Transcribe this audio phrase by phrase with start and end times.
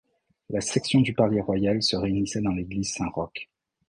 [0.49, 3.51] La section du Palais-Royal se réunissait dans l’église Saint-Roch.